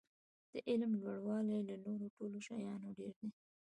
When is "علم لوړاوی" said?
0.69-1.59